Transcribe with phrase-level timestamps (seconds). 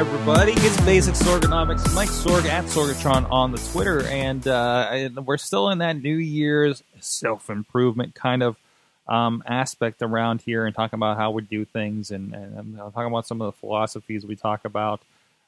[0.00, 0.52] everybody.
[0.52, 1.94] It's Basics Sorganomics.
[1.94, 6.82] Mike Sorg at Sorgatron on the Twitter, and uh, we're still in that New Year's
[7.00, 8.56] self improvement kind of
[9.06, 13.26] um, aspect around here, and talking about how we do things, and, and talking about
[13.26, 15.02] some of the philosophies we talk about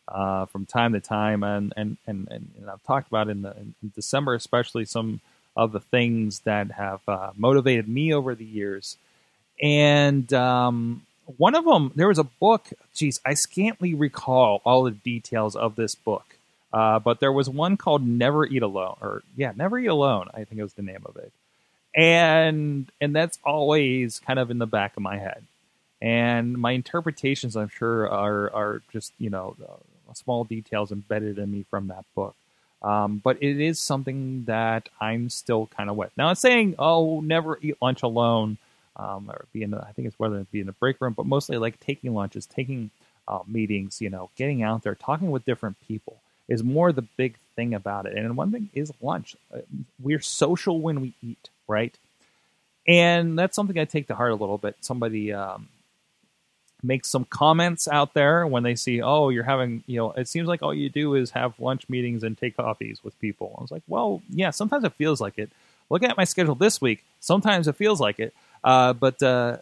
[0.08, 3.74] uh, from time to time, and and, and, and I've talked about in, the, in
[3.94, 5.22] December, especially some
[5.56, 8.98] of the things that have uh, motivated me over the years,
[9.62, 12.68] and um, one of them, there was a book.
[12.94, 16.24] Geez, I scantly recall all the details of this book,
[16.72, 20.44] uh, but there was one called "Never Eat Alone," or yeah, "Never Eat Alone." I
[20.44, 21.32] think it was the name of it,
[21.94, 25.44] and and that's always kind of in the back of my head.
[26.00, 31.50] And my interpretations, I'm sure, are are just you know uh, small details embedded in
[31.50, 32.34] me from that book.
[32.82, 36.10] Um, but it is something that I'm still kind of with.
[36.16, 38.58] Now, I'm saying, oh, never eat lunch alone
[38.96, 41.14] um, or be in the, I think it's whether it be in the break room,
[41.14, 42.90] but mostly like taking lunches, taking
[43.28, 47.36] uh, meetings, you know, getting out there, talking with different people is more the big
[47.56, 48.16] thing about it.
[48.16, 49.36] And one thing is lunch.
[49.54, 49.60] Uh,
[50.00, 51.96] we're social when we eat, right?
[52.86, 54.76] And that's something I take to heart a little bit.
[54.80, 55.68] Somebody um,
[56.82, 60.48] makes some comments out there when they see, oh, you're having, you know, it seems
[60.48, 63.54] like all you do is have lunch meetings and take coffees with people.
[63.56, 65.50] I was like, well, yeah, sometimes it feels like it.
[65.90, 67.04] Look at my schedule this week.
[67.20, 68.34] Sometimes it feels like it.
[68.64, 69.58] Uh, but uh,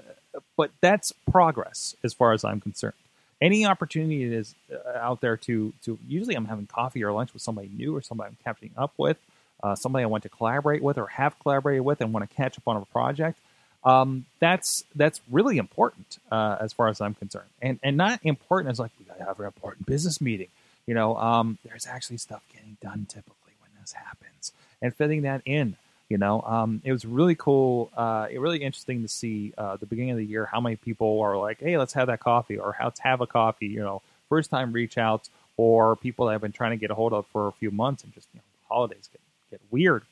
[0.57, 2.95] but that's progress as far as I'm concerned.
[3.41, 7.43] Any opportunity is uh, out there to to usually I'm having coffee or lunch with
[7.43, 9.17] somebody new or somebody I'm catching up with,
[9.63, 12.59] uh, somebody I want to collaborate with or have collaborated with and want to catch
[12.59, 13.39] up on a project.
[13.83, 18.71] Um, that's that's really important uh, as far as I'm concerned, and and not important
[18.71, 20.49] as like we got to have an important business meeting.
[20.87, 25.41] You know, um, there's actually stuff getting done typically when this happens, and fitting that
[25.47, 25.77] in.
[26.11, 27.89] You know, um, it was really cool.
[27.97, 31.39] Uh, really interesting to see uh, the beginning of the year how many people are
[31.39, 34.73] like, "Hey, let's have that coffee," or "Let's have a coffee." You know, first time
[34.73, 37.53] reach outs, or people that I've been trying to get a hold of for a
[37.53, 39.21] few months, and just you know, holidays get
[39.53, 40.03] get weird.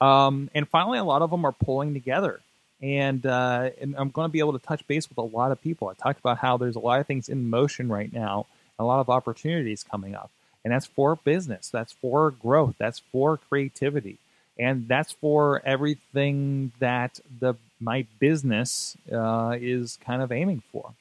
[0.00, 2.40] Um, and finally, a lot of them are pulling together,
[2.82, 5.62] and uh, and I'm going to be able to touch base with a lot of
[5.62, 5.86] people.
[5.86, 8.46] I talked about how there's a lot of things in motion right now,
[8.80, 10.32] a lot of opportunities coming up,
[10.64, 14.18] and that's for business, that's for growth, that's for creativity
[14.58, 20.92] and that's for everything that the my business uh, is kind of aiming for,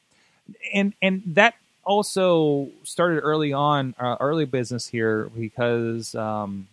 [0.73, 1.55] and and that
[1.85, 6.67] also started early on, uh, early business here because um,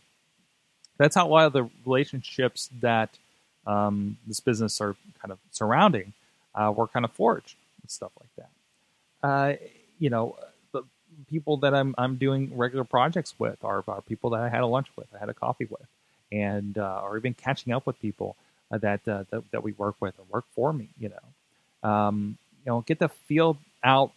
[0.97, 3.11] that's how a lot of the relationships that
[3.67, 6.13] um, this business are kind of surrounding
[6.55, 9.29] uh, were kind of forged and stuff like that.
[9.29, 9.55] Uh,
[9.99, 10.37] you know,
[10.73, 10.83] the
[11.31, 14.67] people that I'm I'm doing regular projects with are, are people that I had a
[14.67, 15.87] lunch with, I had a coffee with
[16.33, 18.37] and uh, or even catching up with people
[18.73, 20.89] uh, that, uh, that, that we work with or work for me.
[20.99, 24.13] You know, um, you know, get the feel out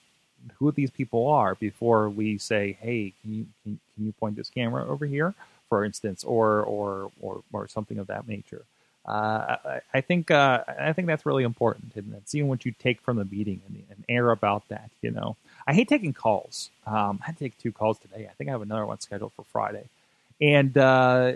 [0.57, 4.49] who these people are before we say, "Hey, can you can, can you point this
[4.49, 5.33] camera over here?"
[5.69, 8.63] For instance, or or or, or something of that nature.
[9.07, 13.01] Uh, I, I, think uh, I think that's really important, and seeing what you take
[13.01, 14.89] from the meeting and, and air about that.
[15.01, 15.35] You know,
[15.67, 16.71] I hate taking calls.
[16.87, 18.27] Um, I had to take two calls today.
[18.27, 19.85] I think I have another one scheduled for Friday,
[20.41, 21.33] and uh,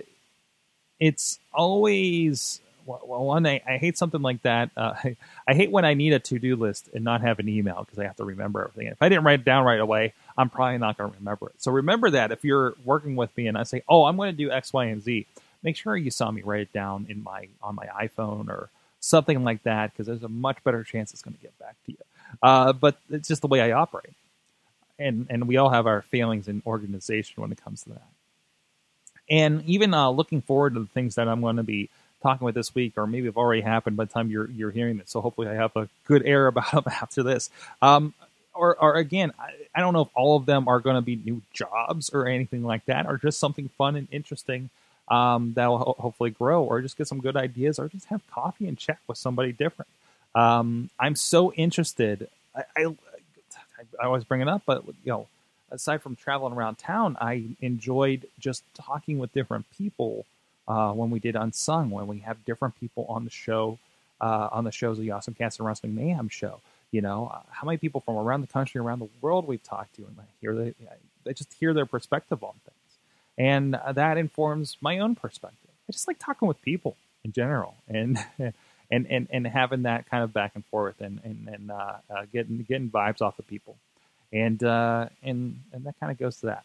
[0.99, 4.71] it's always well, one I, I hate something like that.
[4.75, 5.15] Uh, I,
[5.47, 7.99] I, hate when I need a to do list and not have an email because
[7.99, 8.87] I have to remember everything.
[8.87, 11.61] If I didn't write it down right away, I'm probably not going to remember it.
[11.61, 14.37] So remember that if you're working with me and I say, "Oh, I'm going to
[14.37, 15.25] do X, Y, and Z,"
[15.63, 19.43] make sure you saw me write it down in my on my iPhone or something
[19.43, 21.97] like that because there's a much better chance it's going to get back to you.
[22.41, 24.13] Uh, but it's just the way I operate,
[24.97, 28.07] and and we all have our failings in organization when it comes to that
[29.29, 31.89] and even uh, looking forward to the things that I'm going to be
[32.21, 34.97] talking about this week, or maybe have already happened by the time you're you're hearing
[34.97, 35.09] this.
[35.09, 37.49] So hopefully, I have a good air about them after this.
[37.81, 38.13] Um,
[38.53, 41.15] or, or again, I, I, don't know if all of them are going to be
[41.15, 44.69] new jobs or anything like that, or just something fun and interesting
[45.07, 48.21] um, that will ho- hopefully grow, or just get some good ideas, or just have
[48.31, 49.87] coffee and chat with somebody different.
[50.35, 52.27] Um, I'm so interested.
[52.55, 52.85] I, I,
[54.01, 55.27] I always bring it up, but you know
[55.71, 60.25] aside from traveling around town, I enjoyed just talking with different people
[60.67, 63.79] uh, when we did Unsung, when we have different people on the show,
[64.21, 66.61] uh, on the shows of the Awesome Cast and Wrestling Mayhem show.
[66.91, 69.95] You know, uh, how many people from around the country, around the world we've talked
[69.95, 70.73] to, and I hear they,
[71.27, 72.97] I just hear their perspective on things,
[73.37, 75.69] and uh, that informs my own perspective.
[75.87, 78.17] I just like talking with people in general, and
[78.91, 82.25] and and and having that kind of back and forth, and and and uh, uh,
[82.33, 83.77] getting getting vibes off of people
[84.31, 86.63] and uh, and and that kind of goes to that.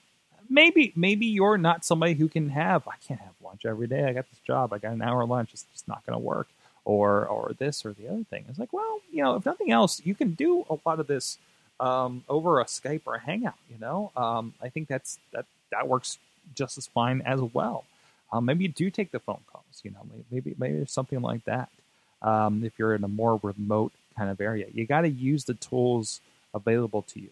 [0.49, 2.87] Maybe maybe you're not somebody who can have.
[2.87, 4.05] I can't have lunch every day.
[4.05, 4.73] I got this job.
[4.73, 5.51] I got an hour lunch.
[5.53, 6.49] It's just not going to work.
[6.87, 8.45] Or or this or the other thing.
[8.47, 11.39] It's like well, you know, if nothing else, you can do a lot of this
[11.81, 13.55] um, over a Skype or a Hangout.
[13.71, 16.19] You know, um, I think that's that that works
[16.55, 17.85] just as fine as well.
[18.33, 19.65] Um, maybe you do take the phone calls.
[19.83, 21.71] You know, maybe maybe there's something like that.
[22.21, 25.55] Um, if you're in a more remote kind of area, you got to use the
[25.55, 26.21] tools
[26.55, 27.31] available to you.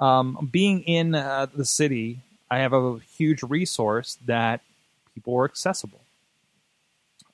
[0.00, 4.60] Um, being in uh, the city, I have a huge resource that
[5.14, 6.00] people are accessible.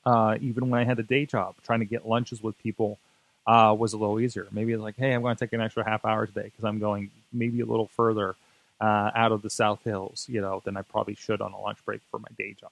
[0.04, 2.98] Uh, even when I had a day job, trying to get lunches with people
[3.46, 4.46] uh, was a little easier.
[4.50, 6.78] Maybe it's like, hey, I'm going to take an extra half hour today because I'm
[6.78, 8.36] going maybe a little further
[8.80, 11.78] uh, out of the South Hills, you know, than I probably should on a lunch
[11.84, 12.70] break for my day job.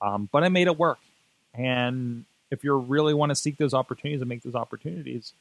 [0.00, 0.98] Um, but I made it work.
[1.54, 5.32] And if you really want to seek those opportunities and make those opportunities,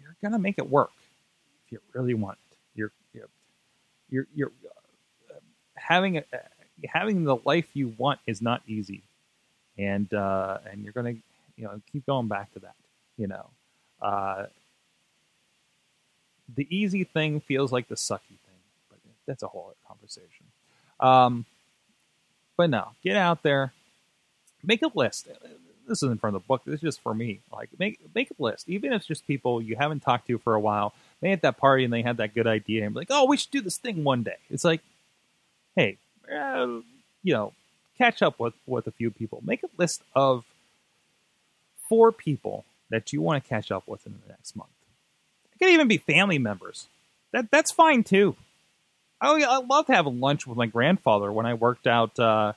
[0.00, 0.92] you're going to make it work
[1.66, 2.38] if you really want
[4.12, 4.52] you're, you're
[5.30, 5.34] uh,
[5.74, 6.24] having a,
[6.86, 9.02] having the life you want is not easy,
[9.78, 11.12] and uh, and you're to
[11.56, 12.74] you know keep going back to that.
[13.16, 13.46] You know,
[14.00, 14.46] uh,
[16.54, 18.60] the easy thing feels like the sucky thing,
[18.90, 20.46] but that's a whole other conversation.
[21.00, 21.46] Um,
[22.56, 23.72] but no, get out there,
[24.62, 25.28] make a list.
[25.88, 26.62] This isn't from the book.
[26.64, 27.40] This is just for me.
[27.52, 30.54] Like make make a list, even if it's just people you haven't talked to for
[30.54, 30.92] a while.
[31.22, 33.52] They had that party and they had that good idea and like, oh, we should
[33.52, 34.36] do this thing one day.
[34.50, 34.82] It's like,
[35.76, 35.96] hey,
[36.30, 36.80] uh,
[37.22, 37.52] you know,
[37.96, 39.40] catch up with with a few people.
[39.44, 40.44] Make a list of
[41.88, 44.70] four people that you want to catch up with in the next month.
[45.54, 46.88] It could even be family members.
[47.30, 48.34] That that's fine too.
[49.20, 52.54] I I love to have lunch with my grandfather when I worked out uh,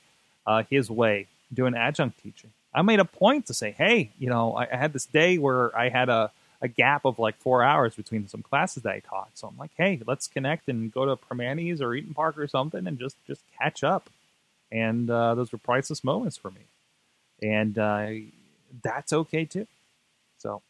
[0.48, 2.50] uh, his way doing adjunct teaching.
[2.74, 5.76] I made a point to say, hey, you know, I, I had this day where
[5.78, 6.32] I had a,
[6.66, 9.30] a gap of like four hours between some classes that I taught.
[9.36, 12.88] So I'm like, hey, let's connect and go to Primanti's or Eat'n Park or something
[12.88, 14.10] and just just catch up.
[14.72, 16.64] And uh, those were priceless moments for me,
[17.42, 18.08] and uh,
[18.84, 19.68] that's okay too.
[20.40, 20.62] So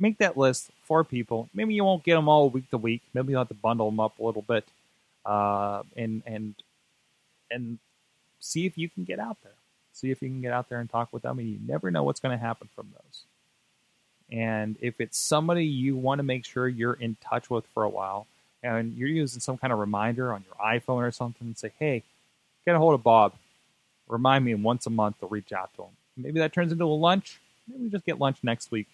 [0.00, 1.48] make that list for people.
[1.54, 3.02] Maybe you won't get them all week to week.
[3.14, 4.66] Maybe you'll have to bundle them up a little bit,
[5.26, 6.54] uh, and and
[7.50, 7.78] and
[8.40, 9.52] see if you can get out there.
[9.92, 11.38] See if you can get out there and talk with them.
[11.38, 13.25] And you never know what's going to happen from those.
[14.30, 17.88] And if it's somebody you want to make sure you're in touch with for a
[17.88, 18.26] while,
[18.62, 22.02] and you're using some kind of reminder on your iPhone or something, and say, "Hey,
[22.64, 23.34] get a hold of Bob.
[24.08, 26.86] Remind me once a month to reach out to him." Maybe that turns into a
[26.86, 27.38] lunch.
[27.68, 28.88] Maybe we just get lunch next week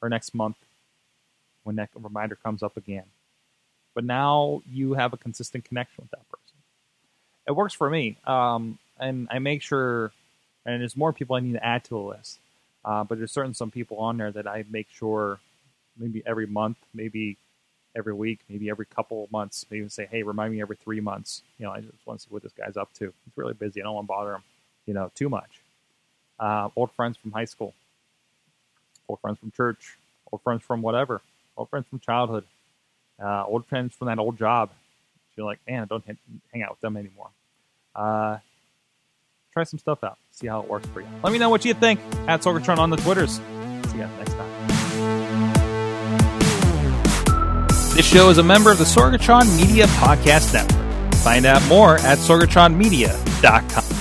[0.00, 0.56] or next month
[1.64, 3.06] when that reminder comes up again.
[3.94, 6.56] But now you have a consistent connection with that person.
[7.48, 10.12] It works for me, um, and I make sure.
[10.64, 12.38] And there's more people I need to add to the list,
[12.86, 15.40] uh, but there's certain some people on there that I make sure
[15.98, 17.36] maybe every month, maybe
[17.96, 21.42] every week, maybe every couple of months, maybe say, hey, remind me every three months.
[21.58, 23.06] You know, I just want to see what this guy's up to.
[23.06, 23.80] He's really busy.
[23.80, 24.42] I don't want to bother him,
[24.86, 25.60] you know, too much.
[26.38, 27.74] Uh, old friends from high school,
[29.08, 29.96] old friends from church,
[30.30, 31.22] old friends from whatever,
[31.56, 32.44] old friends from childhood,
[33.20, 34.70] uh, old friends from that old job.
[35.36, 36.04] You're like, man, I don't
[36.52, 37.30] hang out with them anymore.
[37.94, 38.38] Uh,
[39.56, 40.18] try some stuff out.
[40.32, 41.06] See how it works for you.
[41.22, 41.98] Let me know what you think
[42.28, 43.36] at Sorgatron on the Twitters.
[43.90, 44.52] See you next time.
[47.96, 51.14] This show is a member of the Sorgatron Media Podcast Network.
[51.14, 53.95] Find out more at sorgatronmedia.com.